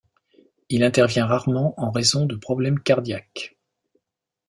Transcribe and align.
Il 0.69 0.83
intervient 0.83 1.27
rarement 1.27 1.75
en 1.79 1.91
raison 1.91 2.25
de 2.25 2.35
problèmes 2.35 2.79
cardiaques. 2.79 3.55